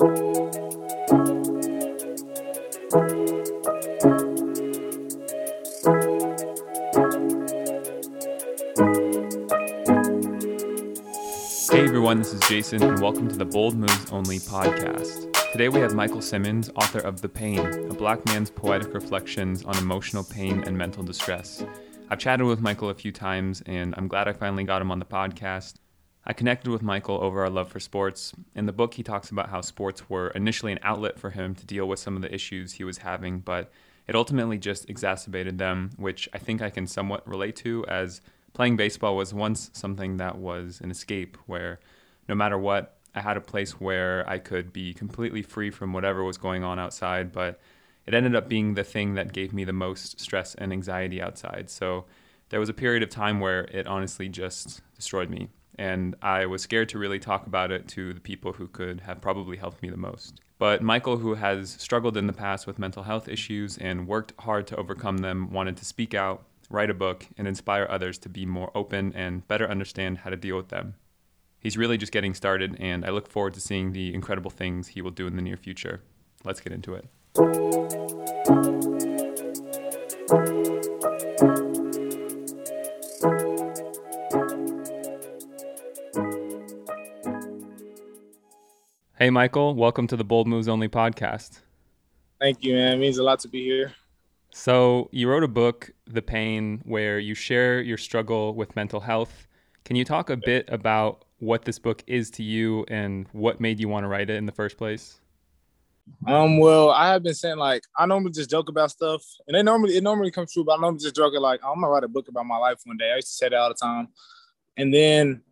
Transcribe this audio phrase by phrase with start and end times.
[0.00, 0.06] Hey
[11.84, 15.30] everyone, this is Jason, and welcome to the Bold Moves Only podcast.
[15.52, 19.76] Today we have Michael Simmons, author of The Pain, a black man's poetic reflections on
[19.76, 21.62] emotional pain and mental distress.
[22.08, 24.98] I've chatted with Michael a few times, and I'm glad I finally got him on
[24.98, 25.74] the podcast.
[26.24, 28.32] I connected with Michael over our love for sports.
[28.54, 31.64] In the book, he talks about how sports were initially an outlet for him to
[31.64, 33.72] deal with some of the issues he was having, but
[34.06, 38.20] it ultimately just exacerbated them, which I think I can somewhat relate to, as
[38.52, 41.80] playing baseball was once something that was an escape where
[42.28, 46.22] no matter what, I had a place where I could be completely free from whatever
[46.22, 47.60] was going on outside, but
[48.06, 51.70] it ended up being the thing that gave me the most stress and anxiety outside.
[51.70, 52.04] So
[52.50, 55.48] there was a period of time where it honestly just destroyed me.
[55.76, 59.20] And I was scared to really talk about it to the people who could have
[59.20, 60.40] probably helped me the most.
[60.58, 64.66] But Michael, who has struggled in the past with mental health issues and worked hard
[64.66, 68.44] to overcome them, wanted to speak out, write a book, and inspire others to be
[68.44, 70.96] more open and better understand how to deal with them.
[71.58, 75.02] He's really just getting started, and I look forward to seeing the incredible things he
[75.02, 76.02] will do in the near future.
[76.44, 77.06] Let's get into it.
[89.20, 91.60] Hey, Michael, welcome to the Bold Moves Only podcast.
[92.40, 92.94] Thank you, man.
[92.94, 93.92] It means a lot to be here.
[94.50, 99.46] So, you wrote a book, The Pain, where you share your struggle with mental health.
[99.84, 103.78] Can you talk a bit about what this book is to you and what made
[103.78, 105.20] you want to write it in the first place?
[106.26, 109.64] Um, well, I have been saying like I normally just joke about stuff, and it
[109.64, 112.08] normally it normally comes true, but I normally just joke like I'm gonna write a
[112.08, 113.12] book about my life one day.
[113.12, 114.08] I used to say that all the time,
[114.78, 115.42] and then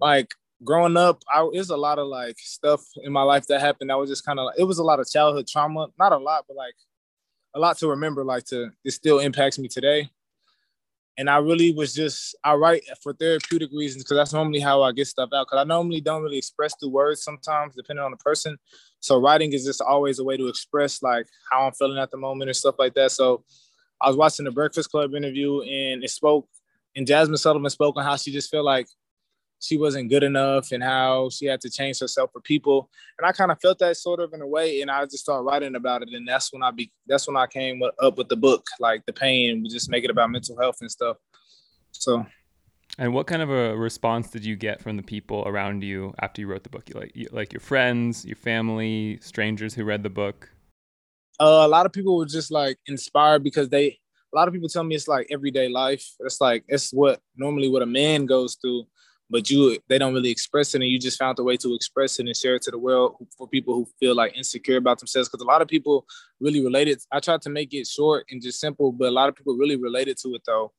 [0.00, 3.92] like growing up, I there's a lot of like stuff in my life that happened.
[3.92, 6.44] I was just kind of it was a lot of childhood trauma, not a lot,
[6.48, 6.74] but like
[7.54, 8.24] a lot to remember.
[8.24, 10.10] Like to it still impacts me today
[11.20, 14.92] and I really was just I write for therapeutic reasons because that's normally how I
[14.92, 15.46] get stuff out.
[15.46, 18.58] Because I normally don't really express through words sometimes, depending on the person.
[19.00, 22.16] So writing is just always a way to express like how I'm feeling at the
[22.16, 23.10] moment and stuff like that.
[23.10, 23.44] So
[24.00, 26.48] I was watching the Breakfast Club interview and it spoke,
[26.96, 28.88] and Jazmine Sullivan spoke on how she just felt like
[29.60, 32.88] she wasn't good enough and how she had to change herself for people.
[33.18, 35.42] And I kind of felt that sort of in a way, and I just started
[35.42, 36.08] writing about it.
[36.12, 39.12] And that's when I be that's when I came up with the book, like the
[39.12, 41.18] pain, we just make it about mental health and stuff.
[41.92, 42.26] So.
[42.98, 46.40] And what kind of a response did you get from the people around you after
[46.40, 46.88] you wrote the book?
[46.88, 50.50] You like, you, like your friends, your family, strangers who read the book?
[51.38, 53.98] Uh, a lot of people were just like inspired because they.
[54.32, 56.08] A lot of people tell me it's like everyday life.
[56.20, 58.86] It's like it's what normally what a man goes through
[59.30, 62.18] but you they don't really express it and you just found a way to express
[62.18, 65.28] it and share it to the world for people who feel like insecure about themselves
[65.28, 66.04] because a lot of people
[66.40, 69.36] really related i tried to make it short and just simple but a lot of
[69.36, 70.72] people really related to it though.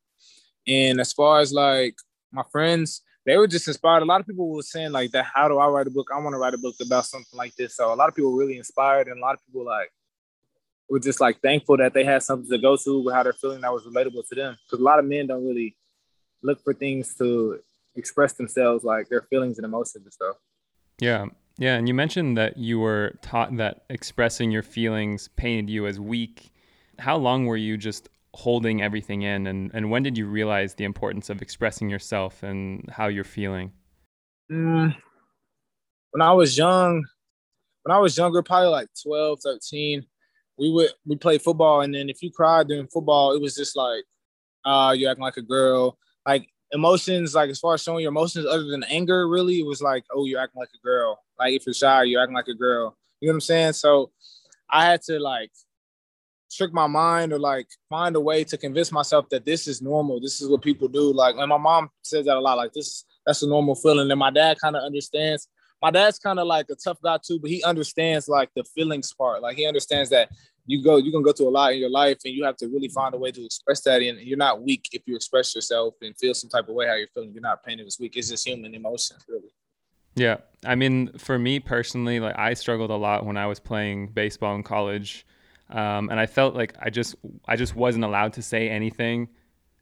[0.68, 1.96] And as far as like
[2.30, 4.02] my friends they were just inspired.
[4.02, 6.08] A lot of people were saying like that how do i write a book?
[6.12, 7.76] I want to write a book about something like this.
[7.76, 9.90] So a lot of people were really inspired and a lot of people like
[10.88, 13.60] were just like thankful that they had something to go to with how they're feeling
[13.60, 15.76] that was relatable to them because a lot of men don't really
[16.42, 17.60] look for things to
[17.96, 20.36] express themselves like their feelings and emotions and stuff.
[21.00, 21.26] Yeah.
[21.58, 21.76] Yeah.
[21.76, 26.52] And you mentioned that you were taught that expressing your feelings painted you as weak.
[26.98, 29.46] How long were you just holding everything in?
[29.46, 33.72] And, and when did you realize the importance of expressing yourself and how you're feeling?
[34.50, 34.94] Mm,
[36.12, 37.04] when I was young,
[37.82, 40.06] when I was younger, probably like 12, 13,
[40.58, 43.76] we would we played football and then if you cried during football, it was just
[43.76, 44.04] like,
[44.64, 45.98] uh, you're acting like a girl.
[46.26, 49.82] Like emotions, like as far as showing your emotions other than anger, really, it was
[49.82, 51.22] like, oh, you're acting like a girl.
[51.38, 52.96] Like if you're shy, you're acting like a girl.
[53.20, 53.72] You know what I'm saying?
[53.74, 54.10] So
[54.68, 55.50] I had to like
[56.50, 60.20] trick my mind or like find a way to convince myself that this is normal.
[60.20, 61.12] This is what people do.
[61.12, 62.56] Like, and my mom says that a lot.
[62.56, 64.10] Like this, that's a normal feeling.
[64.10, 65.48] And my dad kind of understands.
[65.80, 69.12] My dad's kind of like a tough guy too, but he understands like the feelings
[69.12, 69.42] part.
[69.42, 70.30] Like he understands that
[70.66, 72.66] you go, you're gonna go through a lot in your life, and you have to
[72.68, 74.02] really find a way to express that.
[74.02, 76.94] And you're not weak if you express yourself and feel some type of way how
[76.94, 77.32] you're feeling.
[77.32, 78.16] You're not painted as weak.
[78.16, 79.52] It's just human emotions, really.
[80.14, 84.08] Yeah, I mean, for me personally, like I struggled a lot when I was playing
[84.08, 85.26] baseball in college,
[85.70, 87.16] um, and I felt like I just
[87.46, 89.28] I just wasn't allowed to say anything,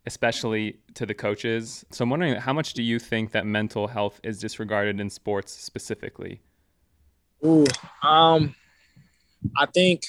[0.07, 1.85] especially to the coaches.
[1.91, 5.53] So I'm wondering, how much do you think that mental health is disregarded in sports
[5.53, 6.41] specifically?
[7.45, 7.67] Ooh,
[8.03, 8.55] um,
[9.57, 10.05] I think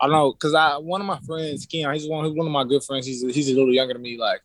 [0.00, 2.64] I know, cause I one of my friends, Keon, he's one he's one of my
[2.64, 3.06] good friends.
[3.06, 4.16] He's he's a little younger than me.
[4.16, 4.40] Like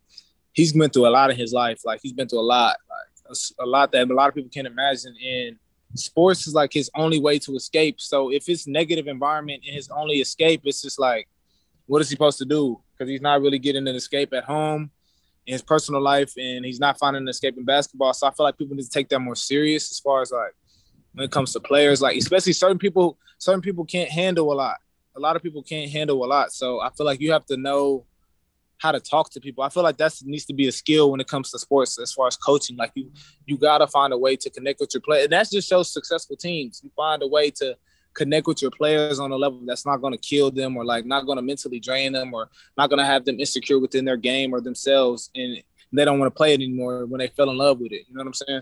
[0.52, 1.82] he's been through a lot in his life.
[1.86, 4.50] Like he's been through a lot, like a, a lot that a lot of people
[4.50, 5.16] can't imagine.
[5.24, 5.58] And
[5.96, 8.02] sports is like his only way to escape.
[8.02, 11.28] So if it's negative environment and his only escape, it's just like,
[11.86, 12.82] what is he supposed to do?
[12.92, 14.90] Because he's not really getting an escape at home
[15.46, 18.14] in his personal life, and he's not finding an escape in basketball.
[18.14, 20.54] So I feel like people need to take that more serious as far as like
[21.14, 23.18] when it comes to players, like especially certain people.
[23.40, 24.78] Certain people can't handle a lot.
[25.16, 26.52] A lot of people can't handle a lot.
[26.52, 28.06] So I feel like you have to know
[28.84, 29.64] how to talk to people.
[29.64, 32.12] I feel like that needs to be a skill when it comes to sports as
[32.12, 32.76] far as coaching.
[32.76, 33.12] Like you
[33.46, 35.24] you gotta find a way to connect with your players.
[35.26, 36.82] And that just shows successful teams.
[36.84, 37.78] You find a way to
[38.14, 41.26] connect with your players on a level that's not gonna kill them or like not
[41.26, 45.30] gonna mentally drain them or not gonna have them insecure within their game or themselves
[45.34, 45.64] and
[45.94, 48.06] they don't want to play it anymore when they fell in love with it.
[48.10, 48.62] You know what I'm saying?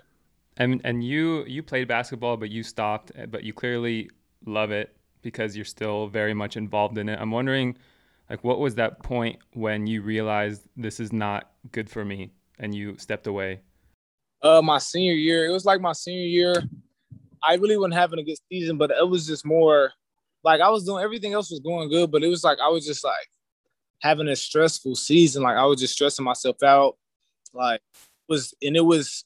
[0.58, 4.12] And and you you played basketball but you stopped but you clearly
[4.46, 7.20] love it because you're still very much involved in it.
[7.20, 7.78] I'm wondering
[8.30, 12.74] like, what was that point when you realized this is not good for me and
[12.74, 13.60] you stepped away?
[14.42, 15.46] Uh, my senior year.
[15.46, 16.64] It was like my senior year.
[17.44, 19.92] I really wasn't having a good season, but it was just more
[20.44, 22.86] like I was doing everything else was going good, but it was like I was
[22.86, 23.28] just like
[24.00, 25.44] having a stressful season.
[25.44, 26.98] Like I was just stressing myself out.
[27.54, 27.82] Like
[28.28, 29.26] was and it was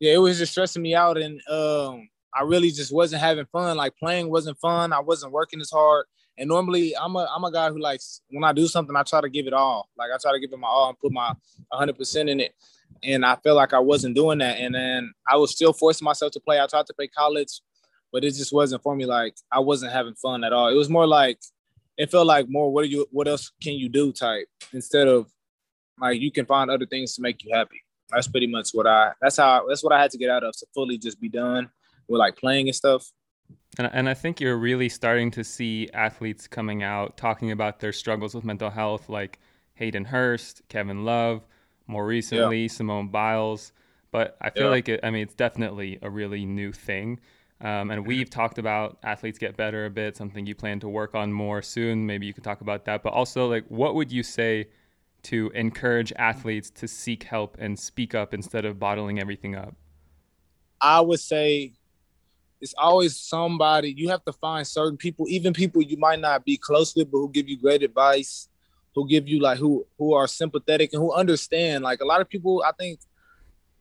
[0.00, 1.18] yeah, it was just stressing me out.
[1.18, 3.76] And um I really just wasn't having fun.
[3.76, 4.92] Like playing wasn't fun.
[4.92, 6.06] I wasn't working as hard.
[6.36, 9.20] And normally I'm a I'm a guy who likes when I do something, I try
[9.20, 9.88] to give it all.
[9.96, 11.32] Like I try to give it my all and put my
[11.72, 12.54] 100% in it.
[13.02, 14.58] And I felt like I wasn't doing that.
[14.58, 16.60] And then I was still forcing myself to play.
[16.60, 17.60] I tried to play college,
[18.12, 19.04] but it just wasn't for me.
[19.04, 20.68] Like I wasn't having fun at all.
[20.68, 21.40] It was more like
[21.96, 25.26] it felt like more what are you what else can you do type instead of
[26.00, 27.82] like you can find other things to make you happy.
[28.10, 30.56] That's pretty much what I that's how that's what I had to get out of
[30.58, 31.68] to fully just be done
[32.08, 33.10] with like playing and stuff.
[33.78, 37.92] And, and I think you're really starting to see athletes coming out talking about their
[37.92, 39.38] struggles with mental health, like
[39.74, 41.46] Hayden Hurst, Kevin Love,
[41.86, 42.68] more recently, yeah.
[42.68, 43.72] Simone Biles.
[44.10, 44.70] But I feel yeah.
[44.70, 47.20] like it, I mean, it's definitely a really new thing.
[47.60, 51.14] Um, and we've talked about athletes get better a bit, something you plan to work
[51.14, 52.06] on more soon.
[52.06, 53.02] Maybe you could talk about that.
[53.02, 54.68] But also, like, what would you say
[55.24, 59.74] to encourage athletes to seek help and speak up instead of bottling everything up?
[60.80, 61.72] I would say
[62.60, 66.56] it's always somebody you have to find certain people even people you might not be
[66.56, 68.48] close with but who give you great advice
[68.98, 71.84] who give you like who who are sympathetic and who understand.
[71.84, 73.00] Like a lot of people i think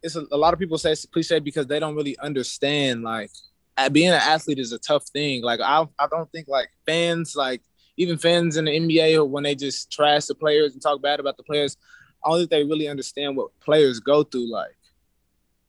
[0.03, 3.31] it's a, a lot of people say it's cliche because they don't really understand like
[3.91, 5.43] being an athlete is a tough thing.
[5.43, 7.61] Like i, I don't think like fans like
[7.97, 11.35] even fans in the nba when they just trash the players and talk bad about
[11.35, 11.77] the players
[12.23, 14.76] i don't think they really understand what players go through like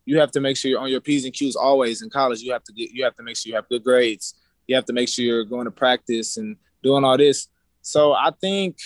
[0.08, 2.40] you have to make sure you're on your P's and Q's always in college.
[2.40, 4.34] You have to get you have to make sure you have good grades.
[4.66, 7.48] You have to make sure you're going to practice and doing all this.
[7.82, 8.78] So I think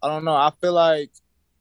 [0.00, 0.36] I don't know.
[0.36, 1.10] I feel like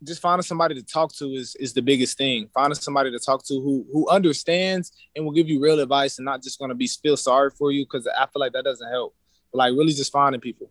[0.04, 2.48] just finding somebody to talk to is is the biggest thing.
[2.54, 6.26] Finding somebody to talk to who who understands and will give you real advice and
[6.26, 9.16] not just to be feel sorry for you because I feel like that doesn't help.
[9.52, 10.70] But like really just finding people.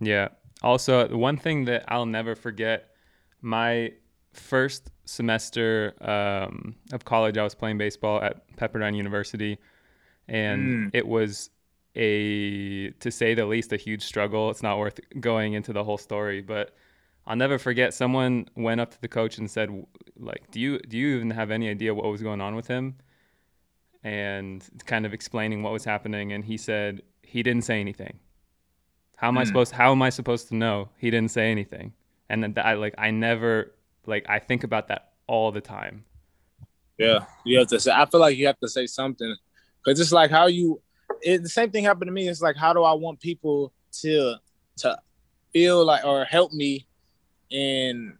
[0.00, 0.28] Yeah.
[0.62, 2.90] Also, one thing that I'll never forget,
[3.42, 3.92] my
[4.32, 9.58] first semester um, of college, I was playing baseball at Pepperdine University,
[10.28, 10.90] and mm.
[10.92, 11.50] it was
[11.96, 14.50] a, to say the least, a huge struggle.
[14.50, 16.76] It's not worth going into the whole story, but
[17.26, 17.94] I'll never forget.
[17.94, 19.70] Someone went up to the coach and said,
[20.18, 22.96] "Like, do you do you even have any idea what was going on with him?"
[24.04, 28.18] And kind of explaining what was happening, and he said he didn't say anything.
[29.16, 29.40] How am mm.
[29.40, 29.72] I supposed?
[29.72, 30.90] How am I supposed to know?
[30.98, 31.94] He didn't say anything,
[32.28, 33.72] and then I like I never
[34.08, 36.04] like I think about that all the time.
[36.98, 37.92] Yeah, you have to say.
[37.92, 39.36] I feel like you have to say something
[39.84, 40.80] because it's like how you.
[41.22, 42.28] It, the same thing happened to me.
[42.28, 44.34] It's like how do I want people to
[44.78, 44.98] to
[45.52, 46.86] feel like or help me
[47.50, 48.14] and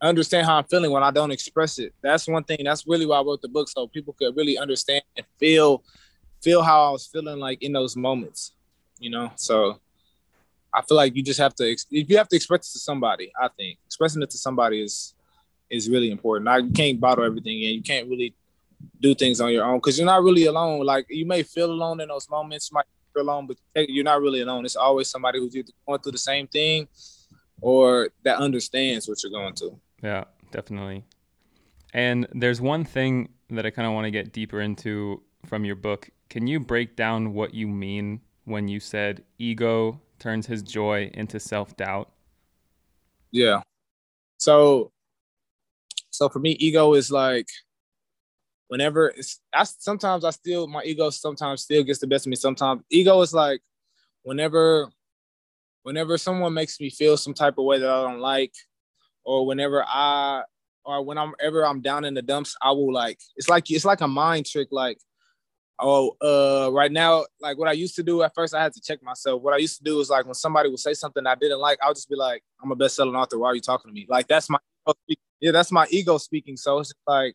[0.00, 1.94] understand how I'm feeling when I don't express it.
[2.02, 2.60] That's one thing.
[2.64, 5.82] That's really why I wrote the book so people could really understand and feel
[6.42, 8.52] feel how I was feeling like in those moments.
[8.98, 9.80] You know, so
[10.72, 13.32] I feel like you just have to if you have to express it to somebody.
[13.40, 15.14] I think expressing it to somebody is
[15.68, 16.48] is really important.
[16.66, 17.74] You can't bottle everything in.
[17.74, 18.34] You can't really
[19.00, 20.84] do things on your own because you're not really alone.
[20.84, 23.56] Like you may feel alone in those moments, you might feel alone, but
[23.88, 24.64] you're not really alone.
[24.64, 26.88] It's always somebody who's either going through the same thing
[27.60, 29.78] or that understands what you're going through.
[30.02, 31.04] Yeah, definitely.
[31.92, 35.76] And there's one thing that I kind of want to get deeper into from your
[35.76, 36.10] book.
[36.28, 41.40] Can you break down what you mean when you said ego turns his joy into
[41.40, 42.10] self doubt?
[43.32, 43.62] Yeah.
[44.38, 44.92] So,
[46.10, 47.48] so for me, ego is like
[48.68, 52.36] whenever it's I sometimes I still my ego sometimes still gets the best of me.
[52.36, 53.60] Sometimes ego is like
[54.22, 54.90] whenever
[55.82, 58.54] whenever someone makes me feel some type of way that I don't like,
[59.24, 60.42] or whenever I
[60.84, 63.84] or when I'm ever I'm down in the dumps, I will like it's like it's
[63.84, 64.68] like a mind trick.
[64.70, 64.98] Like
[65.82, 68.80] Oh, uh, right now, like what I used to do at first, I had to
[68.80, 69.40] check myself.
[69.40, 71.78] What I used to do is like when somebody would say something I didn't like,
[71.82, 73.38] I'll just be like, "I'm a best-selling author.
[73.38, 74.58] Why are you talking to me?" Like that's my
[75.40, 76.56] yeah, that's my ego speaking.
[76.56, 77.34] So it's like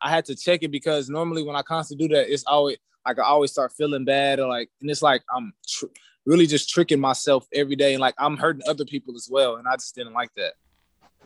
[0.00, 3.18] I had to check it because normally when I constantly do that, it's always like
[3.18, 5.86] I always start feeling bad or like, and it's like I'm tr-
[6.24, 9.66] really just tricking myself every day, and like I'm hurting other people as well, and
[9.68, 10.54] I just didn't like that.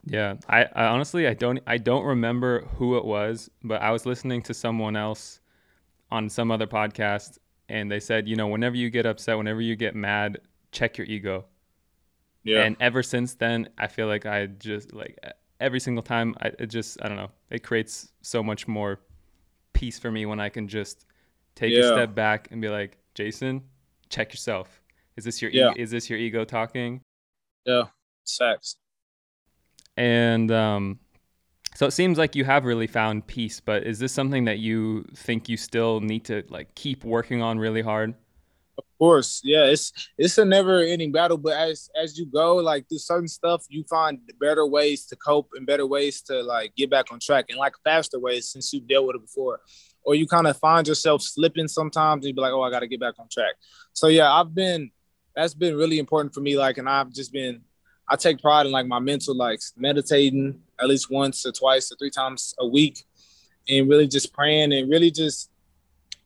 [0.04, 4.06] Yeah, I, I honestly I don't I don't remember who it was, but I was
[4.06, 5.40] listening to someone else
[6.10, 9.76] on some other podcast and they said, you know, whenever you get upset, whenever you
[9.76, 10.38] get mad,
[10.72, 11.44] check your ego.
[12.44, 12.62] Yeah.
[12.62, 15.18] And ever since then, I feel like I just like
[15.58, 19.00] every single time, I it just I don't know, it creates so much more
[19.72, 21.06] peace for me when I can just
[21.56, 21.80] take yeah.
[21.80, 23.62] a step back and be like, Jason,
[24.10, 24.80] check yourself.
[25.16, 25.72] Is this your yeah.
[25.76, 27.00] e- is this your ego talking?
[27.64, 27.84] Yeah,
[28.25, 28.76] sex.
[29.96, 31.00] And um,
[31.76, 35.04] so it seems like you have really found peace, but is this something that you
[35.14, 38.14] think you still need to like keep working on really hard?
[38.78, 39.64] Of course, yeah.
[39.64, 43.66] It's it's a never ending battle, but as as you go like through certain stuff,
[43.68, 47.45] you find better ways to cope and better ways to like get back on track
[47.50, 49.61] and like faster ways since you've dealt with it before.
[50.02, 52.87] Or you kind of find yourself slipping sometimes and you be like, oh, I gotta
[52.87, 53.54] get back on track.
[53.92, 54.90] So yeah, I've been
[55.35, 56.56] that's been really important for me.
[56.56, 57.61] Like, and I've just been
[58.08, 61.96] I take pride in like my mental, like meditating, at least once or twice or
[61.96, 63.04] three times a week
[63.68, 65.50] and really just praying and really just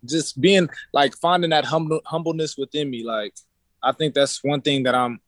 [0.04, 3.04] just being like finding that humble humbleness within me.
[3.04, 3.34] Like
[3.82, 5.20] i think that's one thing that i'm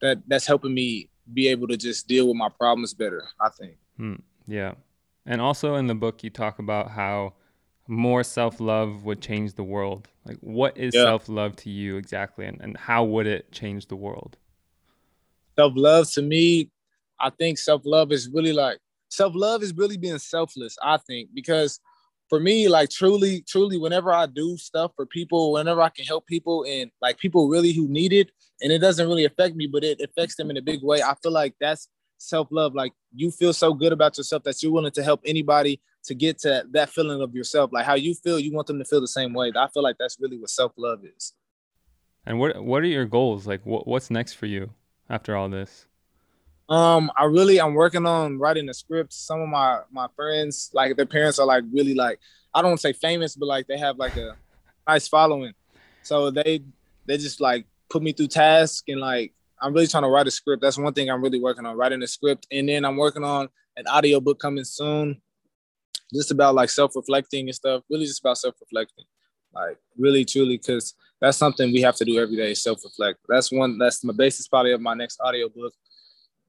[0.00, 3.76] that that's helping me be able to just deal with my problems better i think.
[3.96, 4.16] Hmm.
[4.46, 4.72] yeah.
[5.26, 7.34] And also in the book you talk about how
[7.88, 10.08] more self-love would change the world.
[10.26, 11.04] Like what is yeah.
[11.04, 14.36] self-love to you exactly and, and how would it change the world
[15.56, 16.70] self-love to me
[17.20, 20.76] I think self love is really like self love is really being selfless.
[20.82, 21.80] I think because
[22.28, 26.26] for me, like truly, truly, whenever I do stuff for people, whenever I can help
[26.26, 28.30] people and like people really who need it,
[28.60, 31.02] and it doesn't really affect me, but it affects them in a big way.
[31.02, 32.74] I feel like that's self love.
[32.74, 36.38] Like you feel so good about yourself that you're willing to help anybody to get
[36.40, 37.70] to that feeling of yourself.
[37.72, 39.52] Like how you feel, you want them to feel the same way.
[39.56, 41.32] I feel like that's really what self love is.
[42.26, 43.46] And what what are your goals?
[43.46, 44.70] Like what what's next for you
[45.08, 45.86] after all this?
[46.68, 49.12] Um, I really I'm working on writing a script.
[49.12, 52.18] Some of my my friends, like their parents are like really like
[52.54, 54.36] I don't say famous, but like they have like a
[54.88, 55.52] nice following.
[56.02, 56.62] So they
[57.06, 60.30] they just like put me through tasks and like I'm really trying to write a
[60.30, 60.62] script.
[60.62, 62.46] That's one thing I'm really working on, writing a script.
[62.50, 65.20] And then I'm working on an audio book coming soon.
[66.12, 67.82] Just about like self-reflecting and stuff.
[67.90, 69.04] Really just about self-reflecting.
[69.54, 73.20] Like really truly because that's something we have to do every day, self-reflect.
[73.28, 75.72] That's one that's my basis probably of my next audio book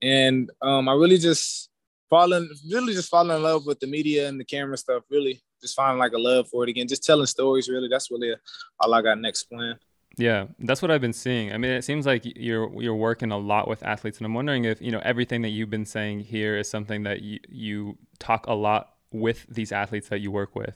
[0.01, 1.69] and um, I really just
[2.09, 5.03] fallen, really just falling in love with the media and the camera stuff.
[5.09, 6.87] Really, just finding like a love for it again.
[6.87, 7.69] Just telling stories.
[7.69, 8.33] Really, that's really
[8.79, 9.77] all I got next plan.
[10.17, 11.51] Yeah, that's what I've been seeing.
[11.51, 14.65] I mean, it seems like you're you're working a lot with athletes, and I'm wondering
[14.65, 18.47] if you know everything that you've been saying here is something that you you talk
[18.47, 20.75] a lot with these athletes that you work with.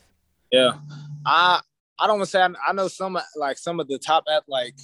[0.51, 0.73] Yeah,
[1.25, 1.61] I
[1.99, 4.43] I don't want to say I, I know some like some of the top at
[4.47, 4.75] like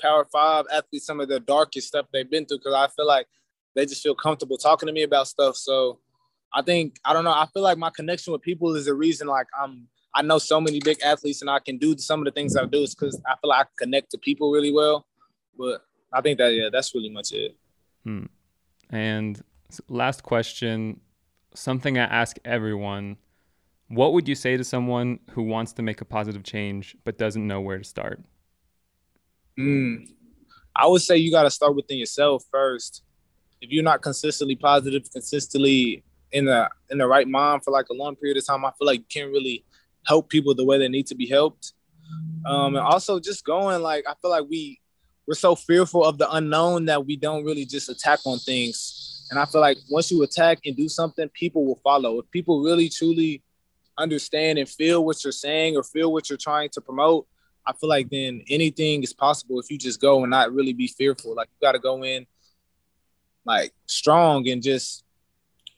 [0.00, 3.26] Power Five athletes, some of the darkest stuff they've been through because I feel like
[3.74, 5.56] they just feel comfortable talking to me about stuff.
[5.56, 5.98] So
[6.54, 7.32] I think I don't know.
[7.32, 9.26] I feel like my connection with people is the reason.
[9.26, 12.30] Like I'm, I know so many big athletes, and I can do some of the
[12.30, 15.06] things I do is because I feel like I connect to people really well.
[15.58, 15.82] But
[16.12, 17.56] I think that yeah, that's really much it.
[18.04, 18.26] Hmm.
[18.90, 19.42] And
[19.88, 21.00] last question,
[21.54, 23.16] something I ask everyone:
[23.88, 27.46] What would you say to someone who wants to make a positive change but doesn't
[27.46, 28.22] know where to start?
[29.56, 29.96] Hmm.
[30.74, 33.02] I would say you got to start within yourself first
[33.64, 37.94] if you're not consistently positive, consistently in the in the right mind for like a
[37.94, 39.64] long period of time, I feel like you can't really
[40.06, 41.72] help people the way they need to be helped.
[42.46, 44.80] Um, and also just going like I feel like we
[45.26, 49.26] we're so fearful of the unknown that we don't really just attack on things.
[49.30, 52.18] And I feel like once you attack and do something, people will follow.
[52.18, 53.42] If people really truly
[53.98, 57.26] understand and feel what you're saying or feel what you're trying to promote,
[57.66, 60.88] I feel like then anything is possible if you just go and not really be
[60.88, 61.34] fearful.
[61.34, 62.26] Like you got to go in
[63.44, 65.04] like strong and just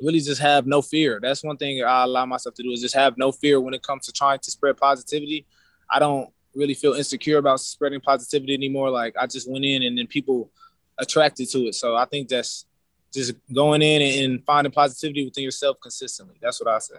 [0.01, 1.21] really just have no fear.
[1.23, 3.83] That's one thing I allow myself to do is just have no fear when it
[3.83, 5.47] comes to trying to spread positivity.
[5.91, 8.91] I don't really feel insecure about spreading positivity anymore.
[8.91, 10.51] Like I just went in and then people
[10.99, 11.75] attracted to it.
[11.75, 12.67] So I think that's
[13.13, 16.37] just going in and finding positivity within yourself consistently.
[16.41, 16.97] That's what I say.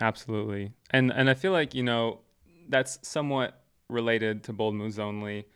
[0.00, 0.72] Absolutely.
[0.90, 2.20] And and I feel like, you know,
[2.68, 5.46] that's somewhat related to bold moves only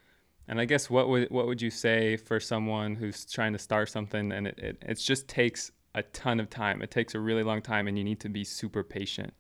[0.47, 3.89] and I guess what would what would you say for someone who's trying to start
[3.89, 6.83] something and it, it, it just takes a ton of time.
[6.83, 9.33] It takes a really long time and you need to be super patient.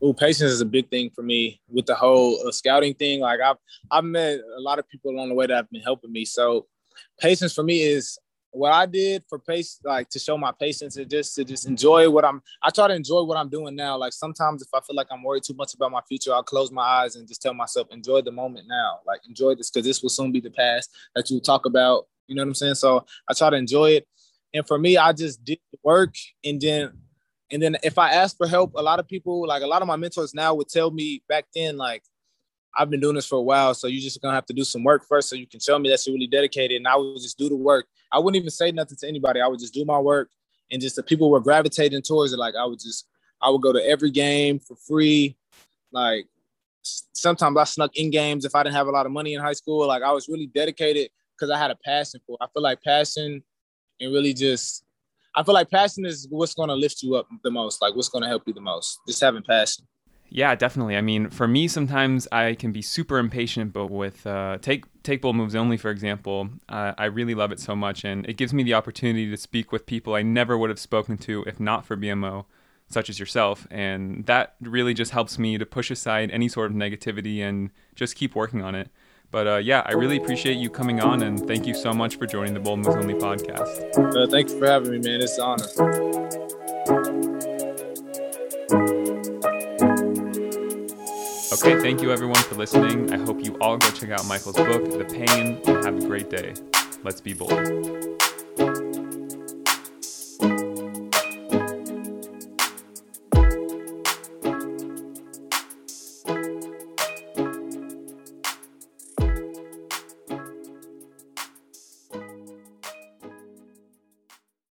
[0.00, 3.20] Oh, patience is a big thing for me with the whole uh, scouting thing.
[3.20, 3.56] Like I've
[3.90, 6.24] I've met a lot of people along the way that have been helping me.
[6.24, 6.66] So
[7.20, 8.18] patience for me is
[8.58, 12.10] what I did for pace, like to show my patience and just to just enjoy
[12.10, 12.42] what I'm.
[12.62, 13.96] I try to enjoy what I'm doing now.
[13.96, 16.72] Like sometimes if I feel like I'm worried too much about my future, I'll close
[16.72, 18.98] my eyes and just tell myself, enjoy the moment now.
[19.06, 22.08] Like enjoy this because this will soon be the past that you talk about.
[22.26, 22.74] You know what I'm saying?
[22.74, 24.08] So I try to enjoy it.
[24.52, 26.92] And for me, I just did work and then
[27.50, 29.88] and then if I ask for help, a lot of people, like a lot of
[29.88, 32.02] my mentors now would tell me back then, like,
[32.76, 34.84] I've been doing this for a while, so you're just gonna have to do some
[34.84, 36.76] work first so you can show me that you're really dedicated.
[36.76, 37.86] And I would just do the work.
[38.12, 39.40] I wouldn't even say nothing to anybody.
[39.40, 40.30] I would just do my work
[40.70, 42.38] and just the people were gravitating towards it.
[42.38, 43.06] Like I would just
[43.40, 45.36] I would go to every game for free.
[45.92, 46.26] Like
[46.82, 49.52] sometimes I snuck in games if I didn't have a lot of money in high
[49.52, 49.86] school.
[49.86, 52.44] Like I was really dedicated because I had a passion for it.
[52.44, 53.42] I feel like passion
[54.00, 54.84] and really just
[55.34, 58.08] I feel like passion is what's going to lift you up the most, like what's
[58.08, 58.98] going to help you the most.
[59.06, 59.86] Just having passion.
[60.30, 60.96] Yeah, definitely.
[60.96, 65.22] I mean, for me, sometimes I can be super impatient, but with uh, take take
[65.22, 68.52] bold moves only, for example, uh, I really love it so much, and it gives
[68.52, 71.86] me the opportunity to speak with people I never would have spoken to if not
[71.86, 72.44] for BMO,
[72.88, 76.76] such as yourself, and that really just helps me to push aside any sort of
[76.76, 78.90] negativity and just keep working on it.
[79.30, 82.26] But uh, yeah, I really appreciate you coming on, and thank you so much for
[82.26, 83.96] joining the Bold Moves Only podcast.
[83.96, 85.22] Uh, thank for having me, man.
[85.22, 86.48] It's an honor.
[91.60, 93.12] Okay, thank you everyone for listening.
[93.12, 96.30] I hope you all go check out Michael's book, The Pain, and have a great
[96.30, 96.54] day.
[97.02, 98.17] Let's be bold.